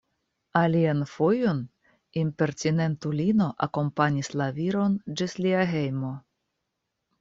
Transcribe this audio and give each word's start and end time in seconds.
Alian 0.61 1.03
fojon 1.11 1.59
impertinentulino 2.23 3.53
akompanis 3.69 4.35
la 4.43 4.51
viron 4.61 5.01
ĝis 5.21 5.41
lia 5.45 5.65
hejmo. 5.75 6.17